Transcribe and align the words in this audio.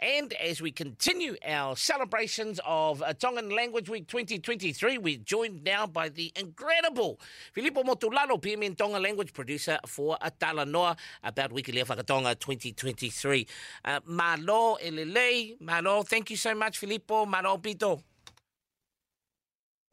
And 0.00 0.32
as 0.34 0.60
we 0.60 0.72
continue 0.72 1.36
our 1.46 1.76
celebrations 1.76 2.60
of 2.64 3.00
uh, 3.02 3.14
Tongan 3.14 3.50
Language 3.50 3.88
Week 3.88 4.06
2023, 4.08 4.98
we're 4.98 5.18
joined 5.18 5.62
now 5.64 5.86
by 5.86 6.08
the 6.08 6.32
incredible 6.36 7.20
Filipo 7.56 7.84
Motulalo, 7.84 8.40
PMN 8.40 8.76
Tonga 8.76 8.98
Language 8.98 9.32
Producer 9.32 9.78
for 9.86 10.18
Talanoa 10.40 10.96
about 11.22 11.52
Uike 11.52 11.72
Lea 11.72 11.84
Faka-Tonga 11.84 12.34
2023. 12.34 13.46
Uh, 13.84 14.00
malo 14.06 14.76
elelei, 14.84 15.58
malo, 15.60 16.02
thank 16.02 16.30
you 16.30 16.36
so 16.36 16.54
much, 16.54 16.80
Filipo. 16.80 17.26
Malo 17.26 17.56
pito. 17.58 18.02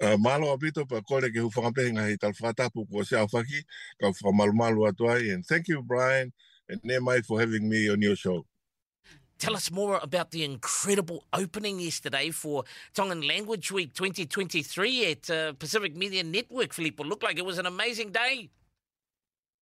Uh, 0.01 0.17
malo 0.17 0.57
apito 0.57 0.81
pa 0.89 0.99
kole 1.01 1.29
ke 1.29 1.37
huwhakapehinga 1.37 2.01
hei 2.01 2.17
tal 2.17 2.33
whatapu 2.33 2.89
ko 2.89 3.03
se 3.03 3.15
awhaki 3.15 3.61
ka 4.01 4.09
whamalumalu 4.09 4.87
atu 4.89 5.05
ai 5.05 5.29
and 5.29 5.45
thank 5.45 5.67
you 5.67 5.83
Brian 5.83 6.33
and 6.71 6.81
Nemai 6.83 7.23
for 7.25 7.39
having 7.39 7.69
me 7.69 7.89
on 7.89 8.01
your 8.01 8.15
show. 8.15 8.45
Tell 9.37 9.55
us 9.55 9.71
more 9.71 9.99
about 10.01 10.31
the 10.31 10.43
incredible 10.43 11.25
opening 11.33 11.79
yesterday 11.79 12.29
for 12.29 12.63
Tongan 12.93 13.21
Language 13.27 13.71
Week 13.71 13.93
2023 13.93 15.11
at 15.11 15.29
uh, 15.29 15.53
Pacific 15.53 15.95
Media 15.95 16.23
Network, 16.23 16.69
Filipo. 16.69 17.05
Looked 17.05 17.23
like 17.23 17.37
it 17.37 17.45
was 17.45 17.57
an 17.57 17.65
amazing 17.65 18.11
day. 18.11 18.49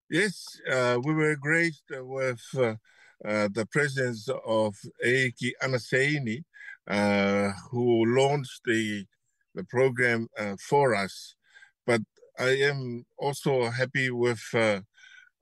Yes, 0.10 0.60
uh, 0.70 1.00
we 1.04 1.14
were 1.14 1.36
graced 1.36 1.86
with 1.92 2.42
uh, 2.58 2.76
uh 3.26 3.48
the 3.54 3.66
presence 3.72 4.28
of 4.46 4.76
Eiki 5.06 5.52
Anaseini, 5.64 6.44
uh, 6.88 7.52
who 7.72 8.06
launched 8.18 8.62
the, 8.66 9.06
the 9.56 9.64
program 9.66 10.28
uh, 10.38 10.56
for 10.60 10.94
us. 10.94 11.36
But 11.88 12.02
I 12.38 12.50
am 12.70 13.06
also 13.18 13.70
happy 13.70 14.10
with 14.10 14.42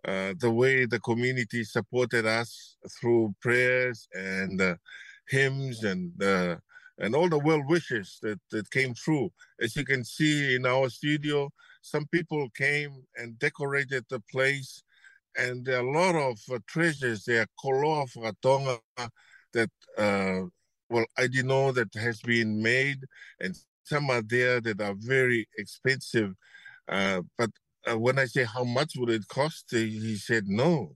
uh, 0.07 0.33
the 0.39 0.49
way 0.49 0.85
the 0.85 0.99
community 1.01 1.63
supported 1.65 2.25
us 2.25 2.77
through 2.99 3.35
prayers 3.41 4.07
and 4.13 4.61
uh, 4.61 4.75
hymns 5.27 5.83
and 5.83 6.23
uh, 6.23 6.55
and 6.99 7.13
all 7.13 7.29
the 7.29 7.37
well 7.37 7.61
wishes 7.67 8.17
that, 8.21 8.39
that 8.49 8.71
came 8.71 8.93
through. 8.93 9.29
As 9.61 9.75
you 9.75 9.83
can 9.83 10.03
see 10.03 10.55
in 10.55 10.65
our 10.65 10.89
studio, 10.89 11.49
some 11.81 12.07
people 12.07 12.47
came 12.55 13.03
and 13.17 13.37
decorated 13.37 14.05
the 14.09 14.21
place, 14.31 14.81
and 15.37 15.65
there 15.65 15.77
are 15.79 15.87
a 15.87 15.91
lot 15.91 16.15
of 16.15 16.39
uh, 16.51 16.57
treasures 16.67 17.25
there, 17.25 17.45
koloa 17.63 18.07
whakatonga, 18.15 18.79
that, 19.53 19.69
uh, 19.97 20.47
well, 20.89 21.05
I 21.17 21.27
didn't 21.27 21.47
know 21.47 21.71
that 21.73 21.93
has 21.95 22.19
been 22.21 22.61
made, 22.63 22.99
and 23.39 23.55
some 23.83 24.09
are 24.09 24.23
there 24.23 24.59
that 24.61 24.81
are 24.81 24.95
very 24.97 25.47
expensive. 25.57 26.33
But 26.87 27.51
uh, 27.89 27.97
when 27.97 28.19
I 28.19 28.25
say 28.25 28.43
how 28.43 28.63
much 28.63 28.93
would 28.97 29.09
it 29.09 29.27
cost, 29.27 29.65
he 29.71 30.15
said 30.15 30.47
no. 30.47 30.95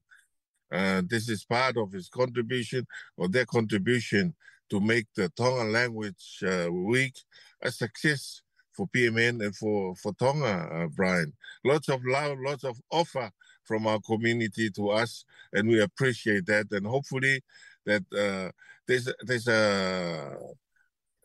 Uh, 0.72 1.02
this 1.08 1.28
is 1.30 1.44
part 1.44 1.78
of 1.78 1.92
his 1.92 2.08
contribution 2.08 2.88
or 3.18 3.28
their 3.28 3.46
contribution 3.46 4.34
to 4.70 4.80
make 4.80 5.06
the 5.16 5.30
Tonga 5.30 5.70
Language 5.70 6.44
uh, 6.48 6.72
Week 6.72 7.14
a 7.62 7.72
success 7.72 8.42
for 8.72 8.88
PMN 8.88 9.44
and 9.44 9.56
for, 9.56 9.96
for 9.96 10.14
Tonga, 10.14 10.70
uh, 10.72 10.88
Brian. 10.96 11.34
Lots 11.66 11.90
of 11.90 12.02
love, 12.06 12.38
lots 12.40 12.64
of 12.64 12.80
offer 12.90 13.30
from 13.66 13.86
our 13.86 14.00
community 14.00 14.70
to 14.72 14.90
us, 14.90 15.26
and 15.54 15.68
we 15.68 15.82
appreciate 15.82 16.46
that. 16.46 16.68
And 16.72 16.88
hopefully, 16.88 17.42
that 17.86 18.04
uh, 18.18 18.52
there's 18.88 19.12
there's 19.24 19.48
a 19.48 20.38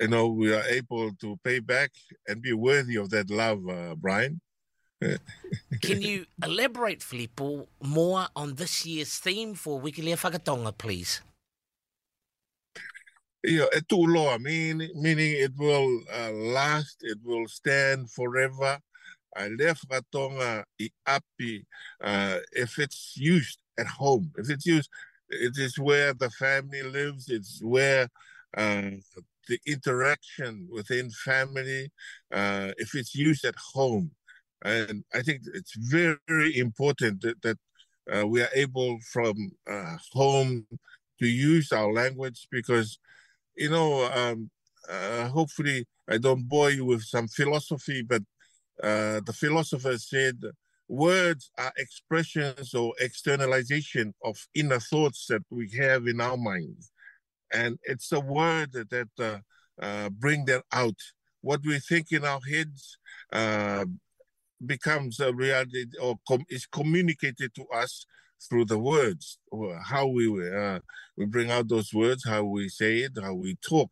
you 0.01 0.09
know 0.09 0.29
we 0.29 0.53
are 0.55 0.65
able 0.65 1.13
to 1.15 1.39
pay 1.45 1.61
back 1.61 1.91
and 2.27 2.43
be 2.43 2.53
worthy 2.53 2.97
of 2.97 3.11
that 3.11 3.31
love, 3.31 3.67
uh, 3.69 3.95
Brian. 3.95 4.41
Can 5.01 6.03
you 6.03 6.27
elaborate, 6.43 7.01
Filipo, 7.01 7.67
more 7.83 8.27
on 8.35 8.55
this 8.55 8.87
year's 8.87 9.19
theme 9.19 9.55
for 9.55 9.81
Uike 9.81 10.03
Lea 10.03 10.15
Faka-Tonga, 10.15 10.73
please? 10.73 11.21
Yeah, 13.45 13.67
e 13.77 13.81
tūloa, 13.81 14.41
meaning, 14.41 14.91
meaning 14.97 15.33
it 15.37 15.53
will 15.57 16.01
uh, 16.13 16.33
last, 16.33 16.97
it 17.03 17.19
will 17.23 17.47
stand 17.47 18.11
forever. 18.11 18.81
I 19.37 19.49
left 19.49 19.85
api 21.07 21.67
uh, 22.03 22.39
if 22.53 22.79
it's 22.79 23.13
used 23.17 23.59
at 23.79 23.87
home. 23.87 24.33
If 24.37 24.51
it's 24.51 24.67
used, 24.67 24.91
it 25.29 25.59
is 25.59 25.79
where 25.79 26.15
the 26.15 26.31
family 26.31 26.83
lives, 26.83 27.29
it's 27.29 27.61
where 27.63 28.09
uh, 28.57 28.91
the 29.47 29.61
interaction 29.67 30.67
within 30.73 31.11
family, 31.11 31.93
uh, 32.33 32.73
if 32.79 32.95
it's 32.95 33.15
used 33.15 33.45
at 33.45 33.57
home, 33.75 34.11
and 34.65 35.05
I 35.15 35.23
think 35.23 35.43
it's 35.55 35.75
very, 35.77 36.17
very 36.29 36.59
important 36.59 37.23
that, 37.23 37.43
that 37.43 37.59
uh, 38.13 38.27
we 38.27 38.43
are 38.43 38.49
able 38.55 38.99
from 39.13 39.35
uh, 39.71 39.97
home 40.13 40.67
to 41.21 41.27
use 41.27 41.73
our 41.73 41.93
language 41.93 42.47
because, 42.51 42.99
you 43.57 43.71
know, 43.71 44.11
um, 44.13 44.51
uh, 44.89 45.29
hopefully 45.29 45.87
I 46.09 46.19
don't 46.19 46.49
bore 46.49 46.71
you 46.71 46.85
with 46.85 47.03
some 47.03 47.29
philosophy, 47.29 48.03
but 48.03 48.23
uh, 48.83 49.21
the 49.27 49.35
philosopher 49.35 49.99
said 49.99 50.41
words 50.89 51.51
are 51.59 51.73
expressions 51.77 52.75
or 52.75 52.95
externalization 53.01 54.15
of 54.23 54.37
inner 54.55 54.79
thoughts 54.79 55.27
that 55.29 55.43
we 55.51 55.71
have 55.71 56.07
in 56.07 56.21
our 56.21 56.37
minds. 56.37 56.93
And 57.53 57.79
it's 57.83 58.09
the 58.09 58.21
word 58.21 58.73
that, 58.73 59.09
uh, 59.19 59.39
uh, 59.83 60.11
bring 60.11 60.45
that 60.47 60.65
out. 60.73 60.97
What 61.41 61.61
we 61.65 61.79
think 61.79 62.13
in 62.13 62.25
our 62.25 62.41
heads, 62.49 62.99
becomes 64.65 65.21
a 65.21 65.33
reality 65.35 65.87
or 66.01 66.17
com- 66.27 66.47
is 66.49 66.67
communicated 66.67 67.55
to 67.55 67.67
us 67.75 68.07
through 68.49 68.65
the 68.65 68.79
words 68.79 69.39
or 69.51 69.79
how 69.83 70.07
we 70.07 70.27
uh, 70.51 70.79
we 71.17 71.25
bring 71.27 71.51
out 71.51 71.69
those 71.69 71.93
words 71.93 72.25
how 72.27 72.45
we 72.45 72.69
say 72.69 72.99
it 72.99 73.13
how 73.21 73.35
we 73.35 73.57
talk. 73.57 73.91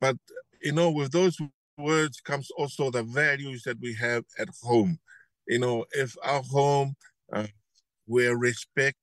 But 0.00 0.16
you 0.62 0.72
know 0.72 0.90
with 0.90 1.12
those 1.12 1.36
words 1.78 2.20
comes 2.20 2.50
also 2.56 2.90
the 2.90 3.02
values 3.02 3.62
that 3.64 3.80
we 3.80 3.94
have 3.94 4.24
at 4.38 4.48
home. 4.62 4.98
You 5.46 5.58
know 5.58 5.84
if 5.92 6.14
our 6.22 6.42
home 6.42 6.94
uh, 7.32 7.46
we're 8.06 8.36
respect 8.36 8.98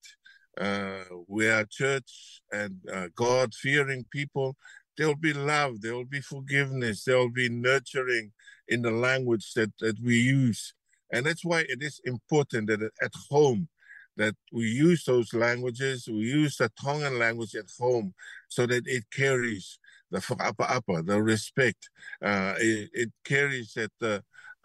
uh, 0.60 1.04
we 1.28 1.48
are 1.48 1.66
church 1.70 2.42
and 2.52 2.76
uh, 2.94 3.08
god 3.16 3.54
fearing 3.54 4.06
people 4.12 4.56
there 4.98 5.08
will 5.08 5.16
be 5.16 5.34
love 5.34 5.82
there 5.82 5.96
will 5.96 6.06
be 6.06 6.20
forgiveness 6.20 7.04
there 7.06 7.18
will 7.18 7.32
be 7.32 7.50
nurturing 7.50 8.32
in 8.68 8.82
the 8.82 8.92
language 8.92 9.54
that, 9.54 9.72
that 9.80 9.96
we 10.04 10.16
use 10.20 10.74
and 11.12 11.26
that's 11.26 11.46
why 11.46 11.62
it 11.62 11.82
is 11.82 12.02
important 12.06 12.68
that 12.68 12.82
at 13.02 13.14
home 13.30 13.68
that 14.20 14.36
we 14.52 14.66
use 14.66 15.06
those 15.06 15.34
languages, 15.34 16.08
we 16.08 16.20
use 16.20 16.58
the 16.58 16.70
Tongan 16.82 17.18
language 17.18 17.56
at 17.56 17.70
home 17.80 18.14
so 18.50 18.66
that 18.66 18.84
it 18.86 19.06
carries 19.12 19.80
the 20.12 20.22
apa 20.40 21.04
the 21.04 21.22
respect. 21.22 21.90
Uh, 22.22 22.54
it, 22.60 22.90
it, 22.94 23.10
carries 23.24 23.74
that, 23.74 23.92
uh, 24.02 24.20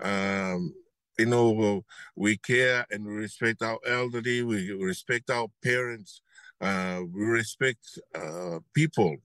um, 0.05 0.75
you 1.19 1.27
know, 1.27 1.85
we 2.17 2.37
care 2.37 2.85
and 2.91 3.07
we 3.07 3.13
respect 3.13 3.63
our 3.63 3.79
elderly, 3.87 4.43
we 4.43 4.73
respect 4.73 5.31
our 5.31 5.47
parents, 5.63 6.21
uh, 6.61 7.01
we 7.13 7.25
respect 7.25 7.99
uh, 8.15 8.59
people. 8.75 9.17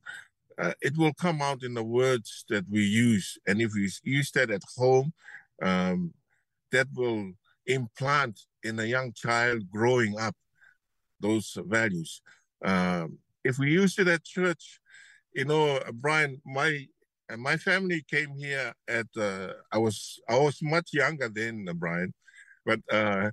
Uh, 0.60 0.74
it 0.82 0.96
will 0.98 1.14
come 1.14 1.42
out 1.42 1.64
in 1.64 1.74
the 1.74 1.84
words 1.84 2.46
that 2.50 2.66
we 2.70 2.84
use. 2.84 3.38
And 3.48 3.62
if 3.62 3.72
we 3.74 3.90
use 4.04 4.30
that 4.32 4.52
at 4.52 4.62
home, 4.78 5.14
um, 5.62 6.14
that 6.72 6.88
will 6.94 7.32
implant 7.66 8.40
in 8.64 8.80
a 8.80 8.86
young 8.86 9.14
child 9.14 9.70
growing 9.72 10.18
up 10.20 10.36
those 11.20 11.58
values. 11.66 12.22
Um, 12.64 13.20
if 13.44 13.58
we 13.58 13.72
use 13.72 13.98
it 14.00 14.08
at 14.08 14.24
church, 14.24 14.80
you 15.34 15.46
know, 15.46 15.80
Brian, 15.94 16.42
my 16.46 16.86
my 17.38 17.58
family 17.58 18.04
came 18.10 18.34
here 18.38 18.74
at 18.88 19.08
uh, 19.18 19.54
I 19.72 19.78
was 19.78 20.20
I 20.28 20.38
was 20.38 20.60
much 20.62 20.90
younger 20.94 21.30
then, 21.30 21.68
Brian, 21.76 22.14
but 22.66 22.80
uh, 22.92 23.30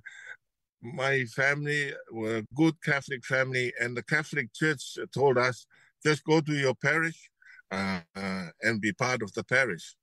my 0.81 1.25
family 1.25 1.93
were 2.11 2.37
a 2.37 2.45
good 2.55 2.75
Catholic 2.83 3.25
family, 3.25 3.73
and 3.79 3.97
the 3.97 4.03
Catholic 4.03 4.53
Church 4.53 4.97
told 5.13 5.37
us 5.37 5.65
just 6.05 6.23
go 6.23 6.41
to 6.41 6.53
your 6.53 6.75
parish 6.75 7.29
uh, 7.71 8.01
uh, 8.15 8.47
and 8.61 8.79
be 8.79 8.93
part 8.93 9.21
of 9.21 9.33
the 9.33 9.43
parish. 9.43 9.95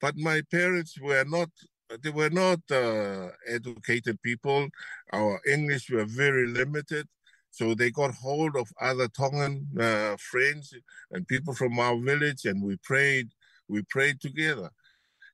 But 0.00 0.16
my 0.16 0.42
parents 0.50 0.98
were 1.00 1.24
not 1.24 1.50
they 2.02 2.10
were 2.10 2.30
not 2.30 2.60
uh, 2.70 3.28
educated 3.46 4.20
people. 4.22 4.68
Our 5.12 5.40
English 5.46 5.90
were 5.90 6.04
very 6.04 6.46
limited. 6.46 7.06
So 7.50 7.74
they 7.74 7.90
got 7.90 8.14
hold 8.14 8.56
of 8.56 8.68
other 8.80 9.08
Tongan 9.08 9.66
uh, 9.80 10.16
friends 10.18 10.74
and 11.10 11.26
people 11.26 11.54
from 11.54 11.78
our 11.78 11.98
village, 11.98 12.44
and 12.44 12.62
we 12.62 12.76
prayed. 12.76 13.30
We 13.68 13.82
prayed 13.82 14.20
together. 14.20 14.70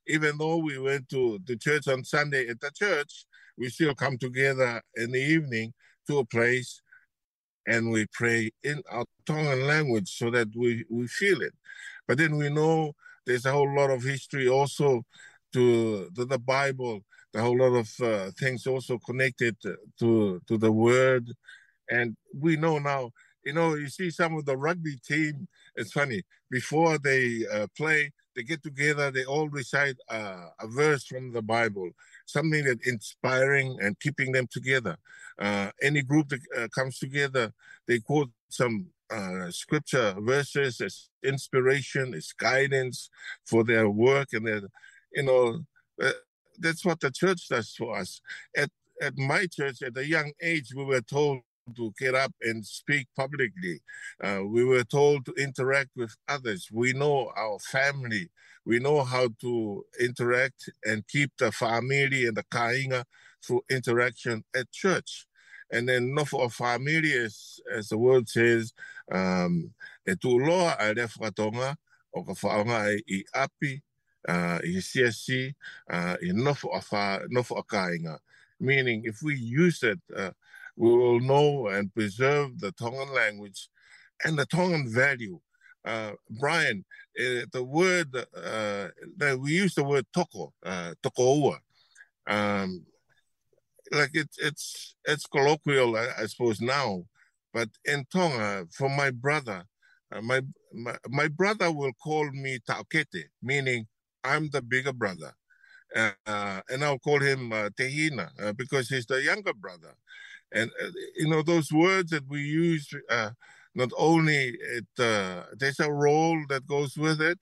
Even 0.07 0.37
though 0.37 0.57
we 0.57 0.77
went 0.77 1.09
to 1.09 1.39
the 1.45 1.57
church 1.57 1.87
on 1.87 2.03
Sunday 2.03 2.47
at 2.47 2.59
the 2.61 2.71
church, 2.71 3.25
we 3.57 3.69
still 3.69 3.95
come 3.95 4.17
together 4.17 4.81
in 4.95 5.11
the 5.11 5.19
evening 5.19 5.73
to 6.07 6.19
a 6.19 6.25
place 6.25 6.81
and 7.67 7.91
we 7.91 8.05
pray 8.11 8.51
in 8.63 8.81
our 8.91 9.05
Tongan 9.25 9.65
language 9.65 10.17
so 10.17 10.29
that 10.31 10.49
we, 10.55 10.85
we 10.89 11.07
feel 11.07 11.41
it. 11.41 11.53
But 12.07 12.17
then 12.17 12.37
we 12.37 12.49
know 12.49 12.93
there's 13.25 13.45
a 13.45 13.51
whole 13.51 13.73
lot 13.75 13.89
of 13.89 14.03
history 14.03 14.47
also 14.47 15.03
to, 15.55 16.09
the 16.35 16.39
Bible, 16.39 16.95
a 17.35 17.41
whole 17.41 17.57
lot 17.57 17.75
of 17.83 17.89
uh, 18.01 18.31
things 18.39 18.67
also 18.67 18.95
connected 19.09 19.55
to 19.99 20.41
to 20.47 20.55
the 20.65 20.71
Word, 20.71 21.25
And 21.89 22.15
we 22.33 22.57
know 22.57 22.79
now, 22.79 23.11
you 23.43 23.53
know, 23.53 23.75
you 23.75 23.87
see 23.89 24.09
some 24.11 24.35
of 24.35 24.45
the 24.45 24.57
rugby 24.57 24.97
team, 25.07 25.47
it's 25.75 25.91
funny, 25.91 26.23
before 26.49 26.97
they 26.97 27.43
uh, 27.51 27.67
play, 27.77 28.11
they 28.35 28.43
get 28.43 28.63
together, 28.63 29.11
they 29.11 29.25
all 29.25 29.49
recite 29.49 29.97
uh, 30.09 30.47
a 30.59 30.67
verse 30.67 31.05
from 31.05 31.33
the 31.33 31.41
Bible, 31.41 31.89
something 32.25 32.65
that 32.65 32.79
inspiring 32.85 33.77
and 33.81 33.99
keeping 33.99 34.31
them 34.31 34.47
together. 34.51 34.97
Uh, 35.39 35.71
any 35.81 36.01
group 36.01 36.29
that 36.29 36.41
uh, 36.57 36.67
comes 36.73 36.99
together, 36.99 37.53
they 37.87 37.99
quote 37.99 38.31
some 38.49 38.87
uh, 39.11 39.51
scripture 39.51 40.15
verses 40.19 40.81
as 40.81 41.09
inspiration, 41.23 42.13
as 42.13 42.33
guidance 42.33 43.09
for 43.45 43.63
their 43.63 43.89
work, 43.89 44.29
and 44.33 44.47
their, 44.47 44.61
you 45.15 45.23
know, 45.23 45.59
uh, 46.01 46.11
that's 46.59 46.85
what 46.85 46.99
the 46.99 47.11
church 47.11 47.47
does 47.49 47.73
for 47.77 47.97
us. 47.97 48.21
At 48.55 48.69
at 49.01 49.17
my 49.17 49.47
church, 49.47 49.81
at 49.81 49.97
a 49.97 50.05
young 50.05 50.31
age, 50.41 50.73
we 50.75 50.85
were 50.85 51.01
told 51.01 51.41
to 51.75 51.93
get 51.99 52.15
up 52.15 52.33
and 52.41 52.65
speak 52.65 53.07
publicly. 53.15 53.81
Uh, 54.23 54.41
we 54.45 54.63
were 54.63 54.83
told 54.83 55.25
to 55.25 55.33
interact 55.33 55.89
with 55.95 56.15
others. 56.27 56.69
We 56.71 56.93
know 56.93 57.31
our 57.35 57.57
family. 57.59 58.29
We 58.65 58.79
know 58.79 59.03
how 59.03 59.29
to 59.41 59.85
interact 59.99 60.69
and 60.83 61.07
keep 61.07 61.31
the 61.37 61.51
family 61.51 62.25
and 62.25 62.37
the 62.37 62.43
kainga 62.43 63.03
through 63.45 63.61
interaction 63.69 64.43
at 64.55 64.71
church. 64.71 65.27
And 65.71 65.89
then 65.89 66.13
no 66.13 66.25
for 66.25 66.49
family, 66.49 67.13
as, 67.13 67.59
as 67.73 67.89
the 67.89 67.97
word 67.97 68.29
says, 68.29 68.71
um, 69.11 69.73
e 70.07 70.13
tu 70.21 70.39
loa 70.39 70.75
a 70.79 70.93
le 70.93 71.07
whakatonga 71.07 71.75
o 72.15 72.23
ka 72.23 72.33
whaonga 72.33 72.99
i 73.09 73.23
api, 73.33 73.81
i 74.27 74.81
siasi, 74.81 75.53
uh, 75.89 76.15
i 76.21 76.31
nofo 76.31 76.69
a, 76.73 76.81
wha, 76.91 77.19
nofo 77.29 77.63
kainga. 77.65 78.19
Meaning, 78.59 79.03
if 79.05 79.21
we 79.21 79.35
use 79.35 79.83
it, 79.83 79.99
uh, 80.15 80.31
we 80.77 80.89
will 80.89 81.19
know 81.19 81.67
and 81.67 81.93
preserve 81.93 82.59
the 82.59 82.71
Tongan 82.71 83.13
language 83.13 83.69
and 84.23 84.37
the 84.37 84.45
Tongan 84.45 84.87
value. 84.87 85.39
Uh, 85.83 86.13
Brian, 86.39 86.83
uh, 87.19 87.45
the 87.51 87.63
word 87.63 88.15
uh, 88.15 88.87
that 89.17 89.39
we 89.39 89.51
use 89.51 89.75
the 89.75 89.83
word 89.83 90.05
toko, 90.13 90.51
uh, 90.65 90.93
tokoua. 91.03 91.59
Um, 92.27 92.85
like 93.91 94.11
it's 94.13 94.37
it's 94.39 94.95
it's 95.05 95.27
colloquial, 95.27 95.95
I, 95.95 96.07
I, 96.17 96.25
suppose 96.25 96.59
now, 96.59 97.03
but 97.53 97.69
in 97.85 98.05
Tonga, 98.11 98.65
for 98.71 98.89
my 98.89 99.11
brother, 99.11 99.63
uh, 100.11 100.21
my, 100.21 100.41
my 100.73 100.95
my 101.07 101.27
brother 101.27 101.71
will 101.71 101.93
call 101.93 102.31
me 102.31 102.57
taokete, 102.67 103.25
meaning 103.43 103.85
I'm 104.25 104.49
the 104.49 104.61
bigger 104.61 104.93
brother. 104.93 105.33
Uh, 105.95 106.61
and 106.69 106.83
I'll 106.83 106.99
call 106.99 107.21
him 107.21 107.53
uh, 107.53 107.69
Tehina 107.69 108.29
uh, 108.41 108.53
because 108.53 108.89
he's 108.89 109.05
the 109.05 109.21
younger 109.21 109.53
brother. 109.53 109.95
And 110.51 110.71
uh, 110.81 110.89
you 111.15 111.29
know 111.29 111.41
those 111.41 111.71
words 111.71 112.11
that 112.11 112.27
we 112.27 112.41
use. 112.41 112.89
Uh, 113.09 113.31
not 113.75 113.91
only 113.97 114.55
it, 114.59 114.87
uh, 114.99 115.43
there's 115.57 115.79
a 115.81 115.91
role 115.91 116.41
that 116.49 116.65
goes 116.65 116.97
with 116.97 117.21
it. 117.21 117.39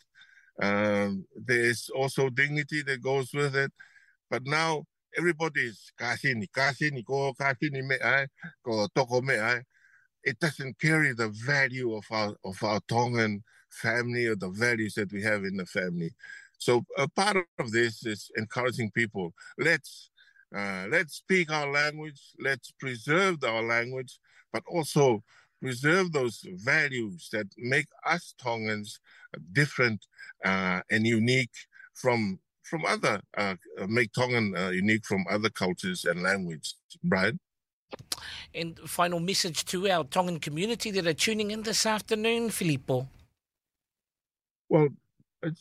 Um, 0.61 1.25
there's 1.35 1.89
also 1.95 2.29
dignity 2.29 2.81
that 2.83 3.01
goes 3.01 3.33
with 3.33 3.55
it. 3.55 3.71
But 4.29 4.45
now 4.45 4.85
everybody's 5.17 5.91
kasini, 5.99 6.47
kasini 6.49 7.05
ko 7.05 7.33
kasini 7.39 7.85
me 7.85 7.97
ai, 8.03 8.27
ko 8.65 8.87
toko 8.95 9.21
me 9.21 9.35
ai. 9.35 9.61
It 10.23 10.39
doesn't 10.39 10.79
carry 10.79 11.13
the 11.13 11.29
value 11.29 11.95
of 11.95 12.05
our 12.11 12.35
of 12.43 12.63
our 12.63 12.79
Tongan 12.87 13.43
family 13.69 14.25
or 14.27 14.35
the 14.35 14.49
values 14.49 14.95
that 14.95 15.11
we 15.11 15.21
have 15.23 15.43
in 15.43 15.57
the 15.57 15.65
family. 15.65 16.11
So 16.63 16.85
a 16.97 17.09
part 17.09 17.35
of 17.59 17.71
this 17.71 18.05
is 18.05 18.31
encouraging 18.37 18.91
people. 18.91 19.33
Let's 19.57 20.11
uh, 20.55 20.85
let's 20.89 21.15
speak 21.15 21.51
our 21.51 21.69
language. 21.69 22.21
Let's 22.39 22.71
preserve 22.79 23.43
our 23.43 23.61
language, 23.61 24.17
but 24.53 24.63
also 24.67 25.23
preserve 25.61 26.13
those 26.13 26.39
values 26.63 27.27
that 27.33 27.47
make 27.57 27.87
us 28.05 28.33
Tongans 28.41 28.99
different 29.51 30.05
uh, 30.45 30.79
and 30.89 31.05
unique 31.05 31.57
from 31.93 32.39
from 32.61 32.85
other 32.85 33.19
uh, 33.37 33.55
make 33.89 34.13
Tongan 34.13 34.55
uh, 34.55 34.69
unique 34.69 35.05
from 35.05 35.25
other 35.29 35.49
cultures 35.49 36.05
and 36.05 36.23
language. 36.23 36.75
Brian. 37.03 37.39
And 38.55 38.79
final 38.87 39.19
message 39.19 39.65
to 39.65 39.89
our 39.89 40.05
Tongan 40.05 40.39
community 40.39 40.91
that 40.91 41.05
are 41.05 41.13
tuning 41.13 41.51
in 41.51 41.63
this 41.63 41.85
afternoon, 41.85 42.49
Filipo. 42.49 43.07
Well, 44.69 44.87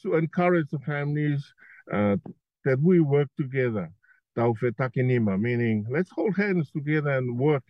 to 0.02 0.14
encourage 0.14 0.68
the 0.70 0.78
families 0.80 1.44
uh, 1.92 2.16
that 2.64 2.80
we 2.80 3.00
work 3.00 3.28
together. 3.38 3.90
Takinima, 4.36 5.38
meaning 5.38 5.86
let's 5.90 6.10
hold 6.10 6.36
hands 6.36 6.70
together 6.70 7.10
and 7.10 7.38
work 7.38 7.64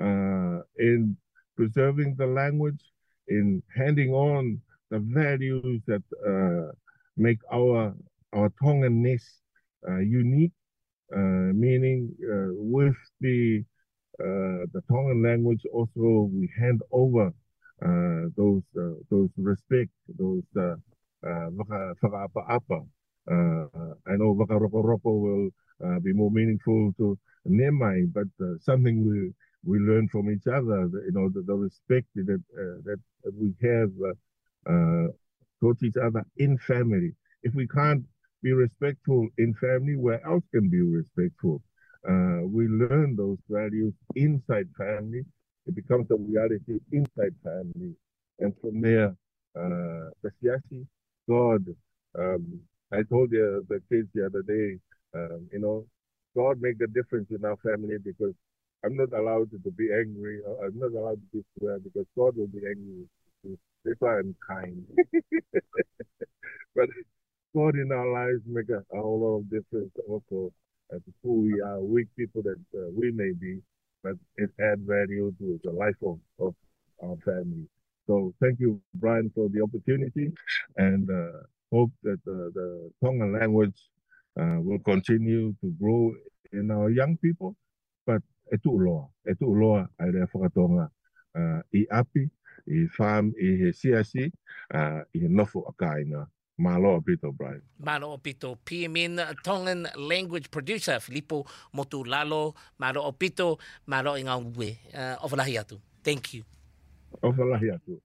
uh, 0.00 0.60
in 0.78 1.16
preserving 1.56 2.14
the 2.18 2.26
language, 2.26 2.82
in 3.28 3.62
handing 3.74 4.12
on 4.12 4.60
the 4.90 4.98
values 4.98 5.80
that 5.86 6.02
uh, 6.26 6.72
make 7.16 7.38
our 7.52 7.94
our 8.34 8.50
Tonganness 8.62 9.22
uh, 9.88 9.98
unique, 9.98 10.52
uh, 11.14 11.52
meaning 11.54 12.14
uh, 12.24 12.52
with 12.52 12.96
the 13.20 13.64
uh, 14.20 14.68
the 14.72 14.82
Tongan 14.90 15.22
language 15.22 15.62
also 15.72 16.30
we 16.32 16.50
hand 16.58 16.80
over 16.92 17.32
those 18.36 18.62
those 19.10 19.30
respect, 19.36 19.90
those 20.18 20.44
uh, 21.24 21.50
whakaapa 21.50 22.86
I 23.28 24.16
know 24.16 24.34
whakaroko 24.34 25.04
will 25.04 25.50
uh, 25.84 26.00
be 26.00 26.12
more 26.12 26.30
meaningful 26.30 26.92
to 26.98 27.18
Nemai, 27.48 28.12
but 28.12 28.28
uh, 28.44 28.54
something 28.60 29.06
we 29.08 29.32
we 29.64 29.78
learn 29.78 30.08
from 30.08 30.30
each 30.30 30.46
other. 30.46 30.88
You 31.06 31.12
know, 31.12 31.28
the, 31.28 31.42
the 31.42 31.54
respect 31.54 32.06
that 32.16 32.42
uh, 32.58 32.78
that 32.84 33.00
we 33.40 33.54
have 33.62 33.90
uh, 34.04 34.72
uh, 34.72 35.08
towards 35.60 35.82
each 35.82 35.96
other 35.96 36.24
in 36.36 36.58
family. 36.58 37.12
If 37.42 37.54
we 37.54 37.66
can't 37.68 38.04
be 38.42 38.52
respectful 38.52 39.28
in 39.38 39.54
family, 39.54 39.96
where 39.96 40.24
else 40.26 40.44
can 40.52 40.68
be 40.68 40.82
respectful? 40.82 41.62
Uh, 42.08 42.42
we 42.46 42.66
learn 42.66 43.14
those 43.16 43.38
values 43.48 43.94
inside 44.16 44.68
family. 44.76 45.22
It 45.66 45.76
becomes 45.76 46.10
a 46.10 46.16
reality 46.16 46.80
inside 46.90 47.34
family, 47.44 47.94
and 48.40 48.52
from 48.60 48.80
there, 48.80 49.14
the 49.54 50.30
siasi, 50.42 50.86
God. 51.28 51.64
Um, 52.18 52.60
I 52.92 53.02
told 53.08 53.30
the, 53.30 53.64
the 53.68 53.80
kids 53.90 54.08
the 54.14 54.26
other 54.26 54.42
day, 54.42 54.78
um, 55.14 55.48
you 55.52 55.60
know, 55.60 55.86
God 56.36 56.60
make 56.60 56.78
the 56.78 56.86
difference 56.88 57.28
in 57.30 57.44
our 57.44 57.56
family 57.56 57.96
because 58.02 58.34
I'm 58.84 58.96
not 58.96 59.12
allowed 59.12 59.50
to, 59.52 59.58
be 59.70 59.88
angry. 59.92 60.40
I'm 60.62 60.78
not 60.78 60.92
allowed 60.92 61.20
to 61.20 61.28
be 61.32 61.44
swear 61.58 61.78
because 61.78 62.06
God 62.16 62.36
will 62.36 62.48
be 62.48 62.60
angry. 62.66 63.08
That's 63.84 64.00
why 64.00 64.18
I'm 64.18 64.34
kind. 64.46 64.84
but 66.74 66.88
God 67.54 67.74
in 67.76 67.90
our 67.92 68.12
lives 68.12 68.42
make 68.46 68.68
a, 68.70 68.82
a, 68.96 69.00
whole 69.00 69.20
lot 69.20 69.38
of 69.38 69.50
difference 69.50 69.92
also 70.08 70.52
as 70.94 71.00
who 71.22 71.42
we 71.42 71.60
are, 71.60 71.80
weak 71.80 72.08
people 72.16 72.42
that 72.42 72.58
uh, 72.74 72.90
we 72.96 73.10
may 73.12 73.32
be, 73.32 73.60
but 74.02 74.14
it 74.36 74.50
adds 74.60 74.80
value 74.84 75.32
to 75.38 75.60
the 75.64 75.70
life 75.70 75.96
of, 76.04 76.18
of 76.40 76.54
our 77.02 77.16
family. 77.24 77.66
So 78.06 78.34
thank 78.40 78.58
you, 78.58 78.80
Brian, 78.94 79.30
for 79.34 79.48
the 79.48 79.62
opportunity 79.62 80.32
and 80.76 81.08
uh, 81.10 81.46
hope 81.72 81.92
that 82.02 82.20
uh, 82.26 82.50
the 82.54 82.90
Tongan 83.02 83.32
language 83.38 83.78
uh, 84.38 84.58
will 84.60 84.80
continue 84.80 85.54
to 85.60 85.70
grow 85.80 86.12
in 86.52 86.70
our 86.70 86.90
young 86.90 87.16
people. 87.16 87.56
But 88.06 88.22
e 88.52 88.56
tu 88.62 88.70
loa, 88.70 89.06
e 89.28 89.34
tu 89.34 89.46
loa 89.46 89.88
ai 90.00 90.10
whakatonga 90.10 90.90
uh, 91.38 91.60
i 91.72 91.86
api, 91.90 92.28
i 92.68 92.88
wham, 92.98 93.32
i 93.38 93.48
he 93.62 93.72
siasi, 93.72 94.32
uh, 94.74 95.00
i 95.14 95.18
he 95.18 95.28
nofo 95.28 95.62
a 95.68 95.72
kāinga. 95.72 96.26
Malo 96.58 97.00
pito, 97.00 97.32
Brian. 97.32 97.62
Malo 97.78 98.18
pito. 98.18 98.56
PMN 98.64 99.42
Tongan 99.42 99.88
language 99.96 100.50
producer, 100.50 101.00
Filipo 101.00 101.46
Motulalo. 101.74 102.54
Malo 102.78 103.10
pito, 103.12 103.58
malo 103.86 104.16
inga 104.16 104.36
ue. 104.36 104.78
Uh, 104.92 105.16
ofalahi 105.24 105.58
atu. 105.58 105.80
Thank 106.04 106.34
you. 106.34 106.44
Ofalahi 107.22 107.72
atu. 107.72 108.00